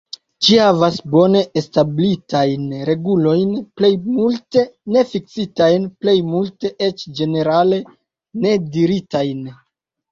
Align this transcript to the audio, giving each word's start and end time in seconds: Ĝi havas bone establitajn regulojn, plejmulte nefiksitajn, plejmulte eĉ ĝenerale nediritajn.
Ĝi 0.45 0.55
havas 0.59 0.95
bone 1.15 1.43
establitajn 1.61 2.63
regulojn, 2.91 3.53
plejmulte 3.81 4.65
nefiksitajn, 4.97 5.89
plejmulte 6.05 6.77
eĉ 6.91 7.09
ĝenerale 7.21 7.85
nediritajn. 8.45 9.51